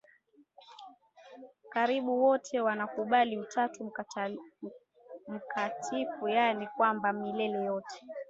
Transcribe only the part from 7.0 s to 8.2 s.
milele yote